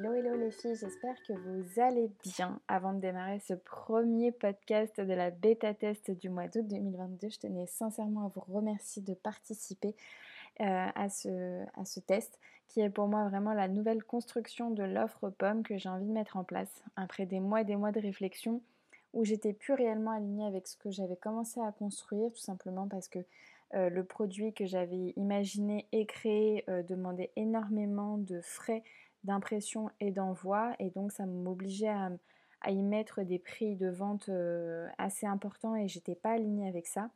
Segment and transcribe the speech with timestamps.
[0.00, 2.60] Hello, hello les filles, j'espère que vous allez bien.
[2.68, 7.38] Avant de démarrer ce premier podcast de la bêta test du mois d'août 2022, je
[7.40, 9.96] tenais sincèrement à vous remercier de participer
[10.60, 12.38] euh, à, ce, à ce test
[12.68, 16.12] qui est pour moi vraiment la nouvelle construction de l'offre pomme que j'ai envie de
[16.12, 18.62] mettre en place après des mois et des mois de réflexion
[19.14, 23.08] où j'étais plus réellement alignée avec ce que j'avais commencé à construire tout simplement parce
[23.08, 23.18] que
[23.74, 28.84] euh, le produit que j'avais imaginé et créé euh, demandait énormément de frais
[29.28, 32.10] d'impression et d'envoi et donc ça m'obligeait à,
[32.70, 37.10] y mettre des prix de vente euh, assez importants et j'étais pas alignée avec ça.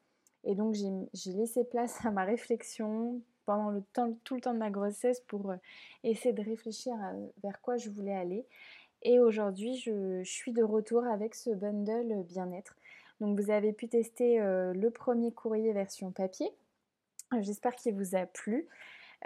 [0.45, 4.59] Et donc j'ai laissé place à ma réflexion pendant le temps, tout le temps de
[4.59, 5.53] ma grossesse pour
[6.05, 6.95] essayer de réfléchir
[7.43, 8.47] vers quoi je voulais aller.
[9.03, 12.77] Et aujourd'hui, je, suis de retour avec ce bundle bien-être.
[13.21, 16.53] Donc vous avez pu tester le premier courrier version papier.
[17.41, 18.69] J'espère qu'il vous a plu.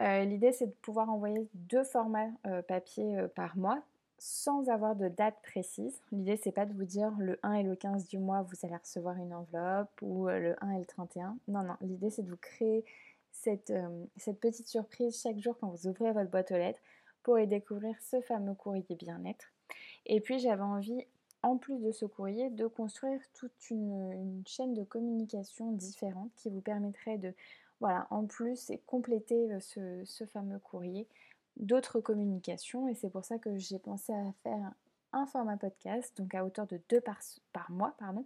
[0.00, 3.82] Euh, l'idée, c'est de pouvoir envoyer deux formats euh, papier euh, par mois
[4.18, 6.00] sans avoir de date précise.
[6.10, 8.76] L'idée, c'est pas de vous dire le 1 et le 15 du mois, vous allez
[8.76, 11.36] recevoir une enveloppe ou le 1 et le 31.
[11.48, 12.82] Non, non, l'idée, c'est de vous créer
[13.30, 13.70] cette,
[14.40, 16.80] petite surprise chaque jour quand vous ouvrez votre boîte aux lettres
[17.22, 19.52] pour y découvrir ce fameux courrier bien-être.
[20.06, 21.06] Et puis, j'avais envie,
[21.42, 26.62] en plus de ce courrier, de construire toute une chaîne de communication différente qui vous
[26.62, 27.34] permettrait de
[27.80, 31.06] voilà, en plus, et compléter ce, fameux courrier
[31.56, 32.88] d'autres communications.
[32.88, 34.72] Et c'est pour ça que j'ai pensé à faire
[35.12, 37.18] un format podcast, donc à hauteur de deux par,
[37.52, 38.24] par mois, pardon.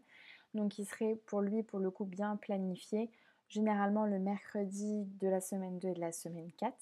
[0.54, 3.10] Donc qui serait pour lui, pour le coup, bien planifié,
[3.48, 6.74] généralement le mercredi de la semaine 2 et de la semaine 4,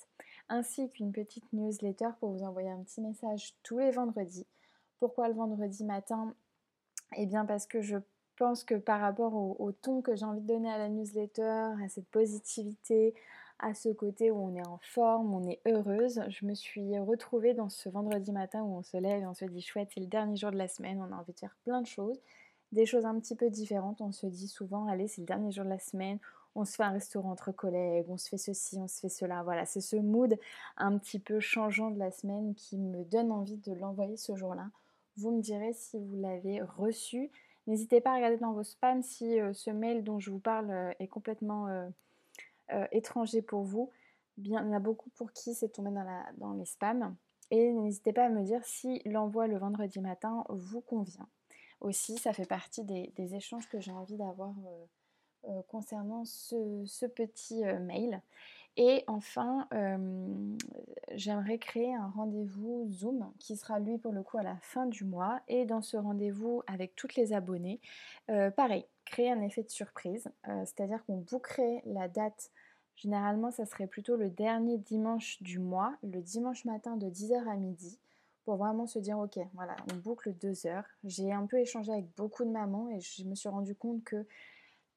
[0.48, 4.46] ainsi qu'une petite newsletter pour vous envoyer un petit message tous les vendredis.
[4.98, 6.34] Pourquoi le vendredi matin?
[7.16, 7.96] Eh bien parce que je
[8.38, 11.88] pense que par rapport au, ton que j'ai envie de donner à la newsletter, à
[11.88, 13.14] cette positivité,
[13.58, 17.54] à ce côté où on est en forme, on est heureuse, je me suis retrouvée
[17.54, 20.06] dans ce vendredi matin où on se lève et on se dit chouette, c'est le
[20.06, 22.20] dernier jour de la semaine, on a envie de faire plein de choses,
[22.70, 24.00] des choses un petit peu différentes.
[24.00, 26.18] On se dit souvent, allez, c'est le dernier jour de la semaine,
[26.54, 29.42] on se fait un restaurant entre collègues, on se fait ceci, on se fait cela.
[29.42, 30.38] Voilà, c'est ce mood
[30.76, 34.68] un petit peu changeant de la semaine qui me donne envie de l'envoyer ce jour-là.
[35.16, 37.30] Vous me direz si vous l'avez reçu
[37.68, 40.70] N'hésitez pas à regarder dans vos spams si euh, ce mail dont je vous parle
[40.70, 43.92] euh, est complètement euh, étranger pour vous.
[44.38, 45.90] Il y en a beaucoup pour qui c'est tombé
[46.38, 47.14] dans, les spams.
[47.50, 51.28] Et n'hésitez pas à me dire si l'envoi le vendredi matin vous convient.
[51.80, 54.54] Aussi, ça fait partie des, échanges que j'ai envie d'avoir
[55.68, 58.22] concernant ce, ce petit mail.
[58.80, 60.56] Et enfin, euh,
[61.10, 65.02] j'aimerais créer un rendez-vous Zoom qui sera lui pour le coup à la fin du
[65.02, 65.40] mois.
[65.48, 67.80] Et dans ce rendez-vous avec toutes les abonnés,
[68.30, 70.30] euh, pareil, créer un effet de surprise.
[70.46, 72.52] Euh, c'est-à-dire qu'on bouquerait la date.
[72.94, 77.56] Généralement, ça serait plutôt le dernier dimanche du mois, le dimanche matin de 10h à
[77.56, 77.98] midi,
[78.44, 80.86] pour vraiment se dire, ok, voilà, on boucle deux heures.
[81.02, 84.24] J'ai un peu échangé avec beaucoup de mamans et je me suis rendu compte que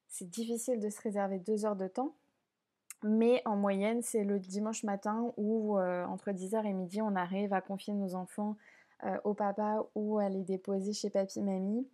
[0.06, 2.14] c'est difficile de se réserver deux heures de temps
[3.02, 7.52] mais en moyenne, c'est le dimanche matin où euh, entre 10h et midi, on arrive
[7.52, 8.56] à confier nos enfants
[9.04, 11.86] euh, au papa ou à les déposer chez papy-mamie.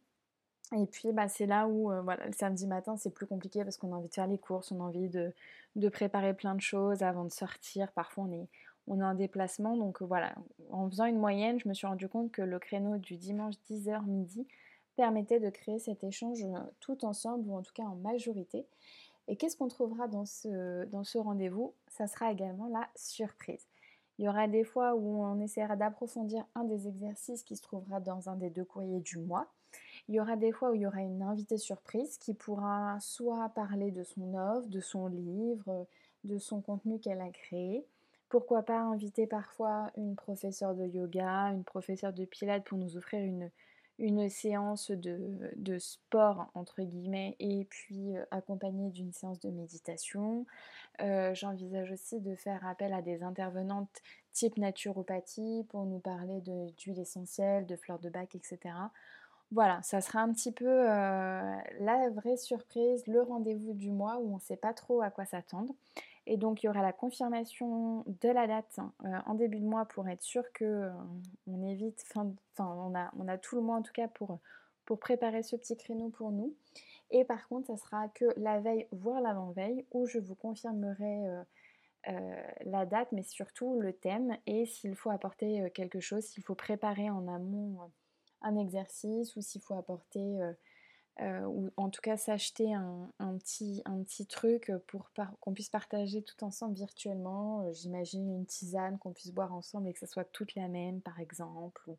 [0.77, 3.79] Et puis bah, c'est là où euh, voilà, le samedi matin c'est plus compliqué parce
[3.79, 5.33] qu'on a envie de faire les courses, on a envie de,
[5.89, 7.91] préparer plein de choses avant de sortir.
[7.93, 8.49] Parfois on est,
[8.87, 9.79] on est en déplacement.
[9.79, 10.35] Donc voilà,
[10.71, 14.05] en faisant une moyenne, je me suis rendu compte que le créneau du dimanche 10h
[14.05, 14.47] midi
[14.97, 16.45] permettait de créer cet échange
[16.81, 18.67] tout ensemble ou en tout cas en majorité.
[19.29, 21.75] Et qu'est-ce qu'on trouvera dans ce, dans ce rendez-vous?
[21.89, 23.67] Ça sera également la surprise.
[24.19, 28.01] Il y aura des fois où on essaiera d'approfondir un des exercices qui se trouvera
[28.01, 29.47] dans un des deux courriers du mois.
[30.09, 33.51] Il y aura des fois où il y aura une invitée surprise qui pourra soit
[33.51, 35.87] parler de son offre, de son livre,
[36.25, 37.87] de son contenu qu'elle a créé.
[38.31, 43.23] Pourquoi pas inviter parfois une professeure de yoga, une professeure de pilates pour nous offrir
[43.23, 43.51] une,
[43.99, 50.47] une séance de, sport entre guillemets et puis euh, accompagnée d'une séance de méditation.
[51.01, 54.03] Euh, j'envisage aussi de faire appel à des intervenantes
[54.33, 56.41] type naturopathie pour nous parler
[56.77, 58.59] d'huile essentielle, de fleurs de bac, etc.
[59.51, 64.33] Voilà, ça sera un petit peu euh, la vraie surprise, le rendez-vous du mois où
[64.33, 65.75] on ne sait pas trop à quoi s'attendre.
[66.31, 69.87] Et donc il y aura la confirmation de la date euh, en début de mois
[69.87, 70.91] pour être sûr que euh,
[71.47, 74.39] on évite, enfin on a, on a tout le mois en tout cas pour,
[74.85, 76.55] pour préparer ce petit créneau pour nous.
[77.11, 81.25] Et par contre, ça sera que la veille, voire l'avant-veille, où je vous confirmerai
[82.65, 87.09] la date, mais surtout le thème et s'il faut apporter quelque chose, s'il faut préparer
[87.09, 87.79] en amont
[88.43, 90.39] un exercice ou s'il faut apporter
[91.21, 95.11] ou en tout cas s'acheter un, petit, un petit truc pour
[95.41, 97.73] qu'on puisse partager tout ensemble virtuellement.
[97.73, 101.19] J'imagine une tisane qu'on puisse boire ensemble et que ce soit toute la même par
[101.19, 101.83] exemple.
[101.89, 101.99] Ou,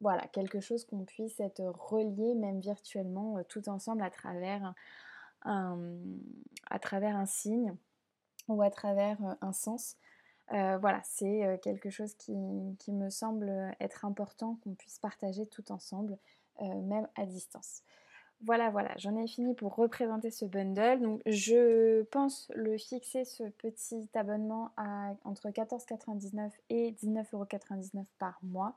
[0.00, 4.74] voilà, quelque chose qu'on puisse être relié même virtuellement tout ensemble à travers
[5.42, 5.78] un,
[6.70, 7.74] à travers un signe
[8.48, 9.96] ou à travers un sens.
[10.48, 12.34] voilà, c'est quelque chose qui,
[12.78, 16.18] qui, me semble être important qu'on puisse partager tout ensemble,
[16.60, 17.82] même à distance.
[18.44, 21.00] Voilà, voilà, j'en ai fini pour représenter ce bundle.
[21.00, 28.76] Donc, je pense le fixer, ce petit abonnement, à entre 14,99 et 19,99€ par mois.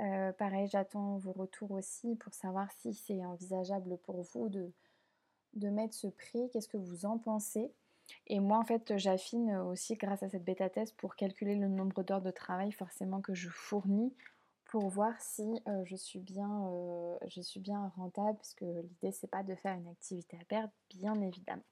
[0.00, 4.72] Euh, pareil, j'attends vos retours aussi pour savoir si c'est envisageable pour vous de,
[5.54, 6.50] de mettre ce prix.
[6.52, 7.70] Qu'est-ce que vous en pensez?
[8.26, 12.02] Et moi, en fait, j'affine aussi grâce à cette bêta test pour calculer le nombre
[12.02, 14.12] d'heures de travail forcément que je fournis
[14.78, 19.26] pour voir si euh, je, suis bien, euh, je suis bien rentable, puisque l'idée c'est
[19.26, 21.62] pas de faire une activité à perdre, bien évidemment.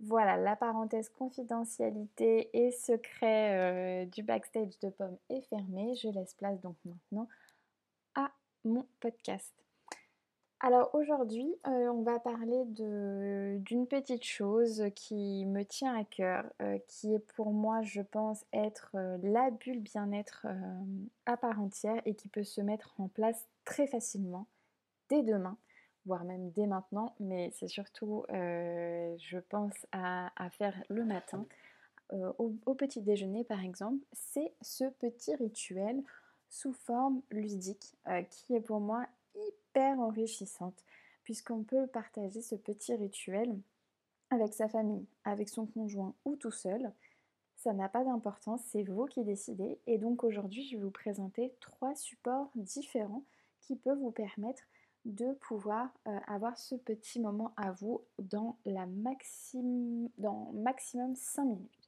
[0.00, 5.94] Voilà, la parenthèse confidentialité et secret euh, du backstage de Pomme est fermée.
[5.94, 7.26] Je laisse place donc maintenant
[8.14, 8.30] à
[8.66, 9.54] mon podcast.
[10.60, 16.78] Alors aujourd'hui, euh, on va parler d'une petite chose qui me tient à cœur, euh,
[16.86, 20.46] qui est pour moi, je pense, être la bulle bien-être
[21.26, 24.46] à part entière et qui peut se mettre en place très facilement
[25.08, 25.56] dès demain
[26.06, 31.46] voire même dès maintenant, mais c'est surtout, euh, je pense, à, faire le matin,
[32.12, 36.02] euh, au, petit déjeuner par exemple, c'est ce petit rituel
[36.48, 39.06] sous forme ludique euh, qui est pour moi
[39.78, 40.84] enrichissante,
[41.24, 43.58] puisqu'on peut partager ce petit rituel
[44.30, 46.92] avec sa famille, avec son conjoint ou tout seul.
[47.56, 49.78] Ça n'a pas d'importance, c'est vous qui décidez.
[49.86, 53.24] Et donc aujourd'hui, je vais vous présenter trois supports différents
[53.60, 54.62] qui peuvent vous permettre
[55.04, 58.86] de pouvoir euh, avoir ce petit moment à vous dans, la
[60.18, 61.79] dans maximum 5 minutes.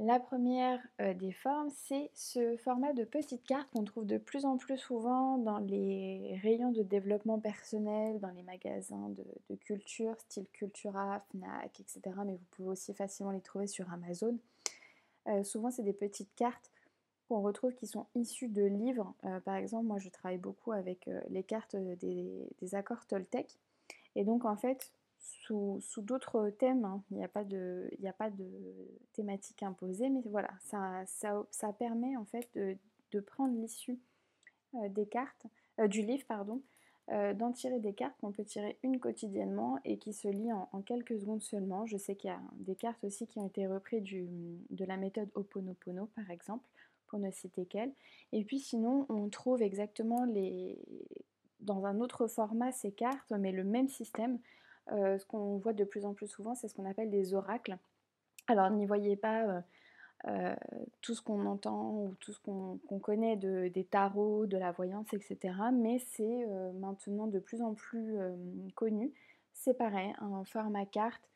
[0.00, 4.44] La première euh, des formes, c'est ce format de petite carte qu'on trouve de plus
[4.44, 10.46] en plus souvent dans les rayons de développement personnel, dans les magasins de, culture, style
[10.52, 12.00] Cultura, Fnac, etc.
[12.24, 14.38] Mais vous pouvez aussi facilement les trouver sur Amazon.
[15.26, 16.70] Euh, souvent, c'est des petites cartes
[17.28, 19.12] qu'on retrouve qui sont issus de livres.
[19.24, 23.58] Euh, par exemple, moi je travaille beaucoup avec les cartes des, accords Toltec.
[24.14, 27.90] Et donc en fait, sous, d'autres thèmes, hein, il n'y a, pas de,
[29.12, 33.98] thématique imposée, mais voilà, ça, permet en fait de, prendre l'issue
[34.74, 35.46] euh, des cartes,
[35.86, 36.60] du livre, pardon,
[37.08, 41.18] d'en tirer des cartes qu'on peut tirer une quotidiennement et qui se lit en, quelques
[41.18, 41.86] secondes seulement.
[41.86, 45.30] Je sais qu'il y a des cartes aussi qui ont été reprises de la méthode
[45.34, 46.68] Oponopono par exemple
[47.06, 47.92] pour ne citer qu'elle.
[48.32, 50.78] Et puis sinon, on trouve exactement les
[51.60, 54.38] dans un autre format ces cartes, mais le même système.
[54.92, 57.76] Euh, ce qu'on voit de plus en plus souvent, c'est ce qu'on appelle des oracles.
[58.46, 59.60] Alors n'y voyez pas euh,
[60.26, 60.56] euh,
[61.02, 65.12] tout ce qu'on entend ou tout ce qu'on connaît de, des tarots, de la voyance,
[65.12, 65.54] etc.
[65.72, 68.16] Mais c'est maintenant de plus en plus
[68.74, 69.12] connu.
[69.52, 71.28] C'est pareil, un format carte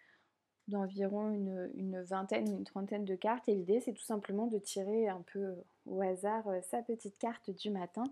[0.68, 3.48] d'environ une, vingtaine, une trentaine de cartes.
[3.48, 5.54] Et l'idée, c'est tout simplement de tirer un peu
[5.86, 8.04] au hasard sa petite carte du matin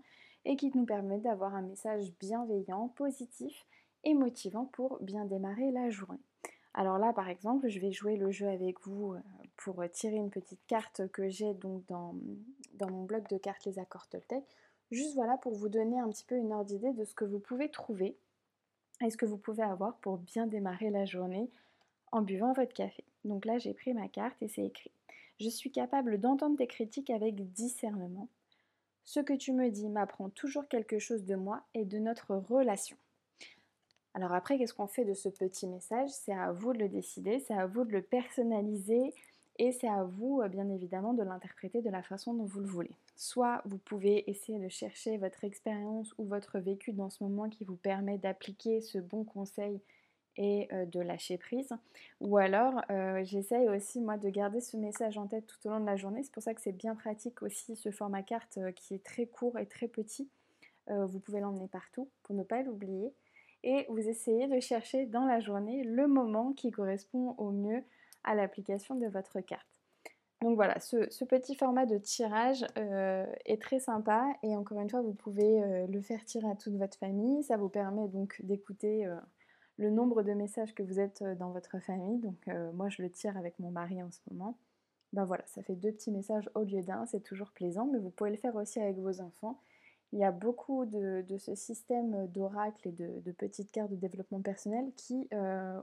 [0.45, 3.65] et qui nous permet d'avoir un message bienveillant, positif
[4.03, 6.19] et motivant pour bien démarrer la journée.
[6.73, 9.19] Alors là, par exemple, je vais jouer le jeu avec vous euh,
[9.57, 12.15] pour tirer une petite carte que j'ai donc dans,
[12.75, 14.43] dans mon bloc de cartes Les Accords Toltec.
[14.89, 17.39] Juste voilà pour vous donner un petit peu une ordre d'idée de ce que vous
[17.39, 18.17] pouvez trouver
[19.01, 21.49] et ce que vous pouvez avoir pour bien démarrer la journée
[22.11, 23.03] en buvant votre café.
[23.25, 24.91] Donc là, j'ai pris ma carte et c'est écrit.
[25.39, 28.27] Je suis capable d'entendre tes critiques avec discernement.
[29.03, 32.97] Ce que tu me dis m'apprend toujours quelque chose de moi et de notre relation.
[34.13, 36.09] Alors après, qu'est-ce qu'on fait de ce petit message?
[36.09, 39.13] C'est à vous de le décider, c'est à vous de le personnaliser
[39.57, 42.67] et c'est à vous, euh, bien évidemment, de l'interpréter de la façon dont vous le
[42.67, 42.91] voulez.
[43.15, 47.63] Soit vous pouvez essayer de chercher votre expérience ou votre vécu dans ce moment qui
[47.63, 49.79] vous permet d'appliquer ce bon conseil
[50.37, 51.69] et de lâcher prise.
[52.21, 52.81] Ou alors,
[53.23, 56.23] j'essaye aussi moi de garder ce message en tête tout au long de la journée.
[56.23, 59.59] C'est pour ça que c'est bien pratique aussi ce format carte qui est très court
[59.59, 60.29] et très petit.
[60.87, 63.13] vous pouvez l'emmener partout pour ne pas l'oublier.
[63.63, 67.83] Et vous essayez de chercher dans la journée le moment qui correspond au mieux
[68.23, 69.67] à l'application de votre carte.
[70.41, 75.13] Donc voilà, ce, petit format de tirage est très sympa et encore une fois, vous
[75.13, 77.43] pouvez le faire tirer à toute votre famille.
[77.43, 79.07] Ça vous permet donc d'écouter
[79.81, 82.19] le nombre de messages que vous êtes euh, dans votre famille.
[82.19, 84.57] Donc euh, moi je le tire avec mon mari en ce moment.
[85.11, 88.11] Ben voilà, ça fait deux petits messages au lieu d'un, c'est toujours plaisant, mais vous
[88.11, 89.59] pouvez le faire aussi avec vos enfants.
[90.13, 94.91] Il y a beaucoup de, ce système d'oracle et de, petites cartes de développement personnel
[94.97, 95.29] qui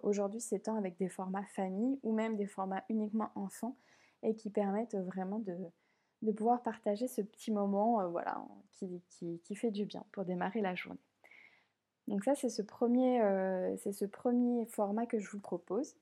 [0.02, 3.76] aujourd'hui s'étend avec des formats famille ou même des formats uniquement enfants
[4.22, 5.56] et qui permettent vraiment de,
[6.22, 9.02] de pouvoir partager ce petit moment voilà, qui,
[9.42, 11.00] qui, fait du bien pour démarrer la journée.
[12.06, 13.20] Donc ça, c'est ce, premier,
[13.78, 15.94] c'est ce premier format que je vous propose.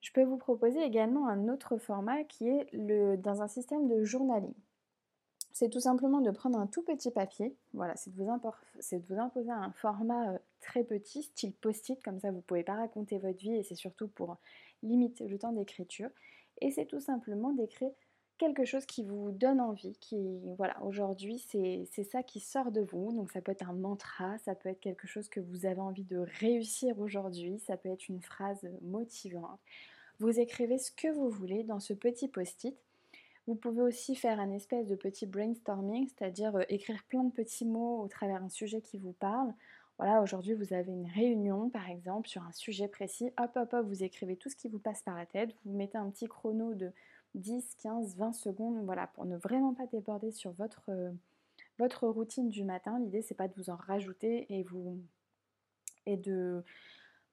[0.00, 4.02] Je peux vous proposer également un autre format qui est le, dans un système de
[4.02, 4.54] journaling.
[5.52, 9.50] C'est tout simplement de prendre un tout petit papier, voilà, c'est de, de vous imposer
[9.50, 13.54] un format très petit, style post-it, comme ça vous ne pouvez pas raconter votre vie
[13.54, 14.36] et c'est surtout pour
[14.82, 16.10] limiter le temps d'écriture.
[16.60, 17.90] Et c'est tout simplement d'écrire
[18.40, 23.12] quelque chose qui vous donne envie, qui, voilà, aujourd'hui, c'est ça qui sort de vous.
[23.12, 26.04] Donc ça peut être un mantra, ça peut être quelque chose que vous avez envie
[26.04, 29.60] de réussir aujourd'hui, ça peut être une phrase motivante.
[30.20, 32.74] Vous écrivez ce que vous voulez dans ce petit post-it.
[33.46, 37.64] Vous pouvez aussi faire un espèce de petit brainstorming, c'est-à-dire euh, écrire plein de petits
[37.64, 39.52] mots au travers d'un sujet qui vous parle.
[39.98, 43.30] Voilà, aujourd'hui vous avez une réunion par exemple sur un sujet précis.
[43.38, 45.54] Hop, hop, hop, vous écrivez tout ce qui vous passe par la tête.
[45.64, 46.90] Vous mettez un petit chrono de
[47.34, 51.10] 10, 15, 20 secondes, voilà, pour ne vraiment pas déborder sur votre, euh,
[51.78, 52.98] votre routine du matin.
[52.98, 54.98] L'idée, c'est pas de vous en rajouter et vous
[56.06, 56.64] et de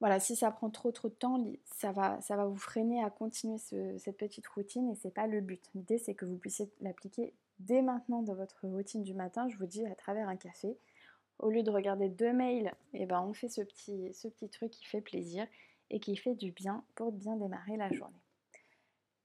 [0.00, 4.16] voilà, si ça prend trop trop de temps, ça va, vous freiner à continuer cette
[4.16, 5.62] petite routine et c'est pas le but.
[5.74, 9.48] L'idée, c'est que vous puissiez l'appliquer dès maintenant dans votre routine du matin.
[9.48, 10.78] Je vous dis à travers un café.
[11.40, 15.00] Au lieu de regarder deux mails, eh ben on fait ce petit truc qui fait
[15.00, 15.46] plaisir
[15.90, 18.14] et qui fait du bien pour bien démarrer la journée.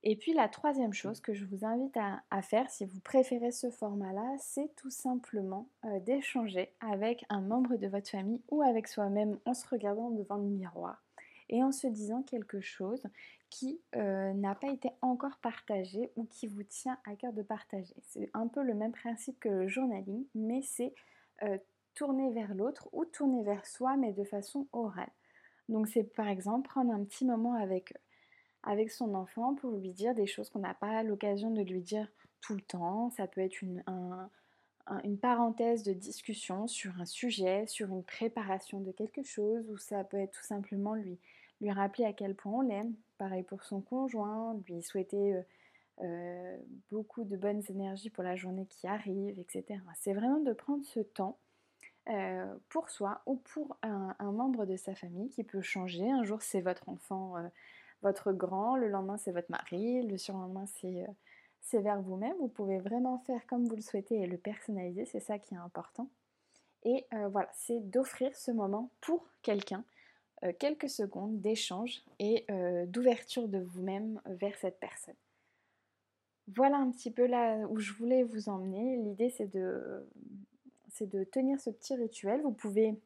[0.05, 3.69] Et puis la troisième chose que je vous invite à, faire, si vous préférez ce
[3.69, 9.39] format-là, c'est tout simplement euh, d'échanger avec un membre de votre famille ou avec soi-même
[9.45, 11.01] en se regardant devant le miroir
[11.47, 13.03] et en se disant quelque chose
[13.49, 17.95] qui euh, n'a pas été encore partagé ou qui vous tient à cœur de partager.
[18.01, 20.93] C'est un peu le même principe que le journaling, mais c'est
[21.43, 21.57] euh,
[21.95, 25.11] tourner vers l'autre ou tourner vers soi, mais de façon orale.
[25.69, 27.93] Donc c'est par exemple prendre un petit moment avec
[28.63, 32.07] avec son enfant pour lui dire des choses qu'on n'a pas l'occasion de lui dire
[32.41, 33.09] tout le temps.
[33.11, 33.83] Ça peut être une,
[35.03, 40.03] une parenthèse de discussion sur un sujet, sur une préparation de quelque chose, ou ça
[40.03, 41.17] peut être tout simplement lui,
[41.61, 42.93] lui rappeler à quel point on l'aime.
[43.17, 45.41] Pareil pour son conjoint, lui souhaiter euh,
[46.01, 46.57] euh,
[46.91, 49.79] beaucoup de bonnes énergies pour la journée qui arrive, etc.
[49.95, 51.37] C'est vraiment de prendre ce temps
[52.09, 56.09] euh, pour soi ou pour un, membre de sa famille qui peut changer.
[56.09, 57.35] Un jour c'est votre enfant
[58.03, 62.35] votre grand, le lendemain c'est votre mari, le surlendemain c'est euh, vers vous-même.
[62.39, 65.57] Vous pouvez vraiment faire comme vous le souhaitez et le personnaliser, c'est ça qui est
[65.57, 66.09] important.
[66.83, 69.83] Et euh, voilà, c'est d'offrir ce moment pour quelqu'un,
[70.43, 72.45] euh, quelques secondes d'échange et
[72.87, 75.15] d'ouverture de vous-même vers cette personne.
[76.55, 78.97] Voilà un petit peu là où je voulais vous emmener.
[78.97, 80.05] L'idée c'est de,
[80.89, 82.41] c'est de tenir ce petit rituel.
[82.41, 82.99] Vous pouvez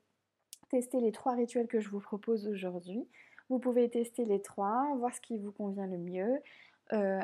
[0.69, 3.07] tester les trois rituels que je vous propose aujourd'hui.
[3.49, 6.39] Vous pouvez tester les trois, voir ce qui vous convient le mieux.
[6.93, 7.21] Euh,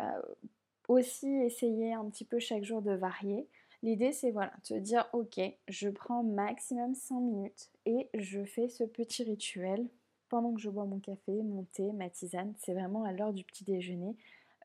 [0.87, 3.47] aussi essayer un petit peu chaque jour de varier.
[3.81, 8.83] L'idée c'est voilà, de dire ok, je prends maximum 5 minutes et je fais ce
[8.83, 9.87] petit rituel
[10.29, 12.53] pendant que je bois mon café, mon thé, ma tisane.
[12.57, 14.15] C'est vraiment à l'heure du petit déjeuner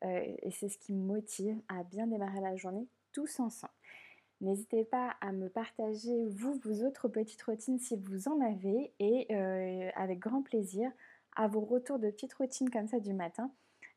[0.04, 3.72] euh, et c'est ce qui me motive à bien démarrer la journée tous ensemble.
[4.40, 9.26] N'hésitez pas à me partager vous vos autres petites routines si vous en avez et
[9.32, 10.92] euh, avec grand plaisir
[11.38, 13.50] à vos retours de petites routines comme ça du matin.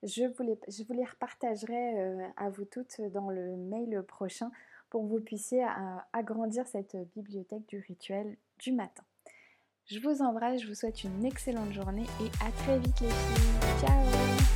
[0.04, 4.52] Je vous les, je vous les repartagerai euh, à vous toutes dans le mail prochain
[4.90, 5.68] pour que vous puissiez euh,
[6.14, 9.04] agrandir cette bibliothèque du rituel du matin.
[9.86, 13.82] Je vous embrasse, je vous souhaite une excellente journée et à très vite les filles.
[13.82, 14.51] Ciao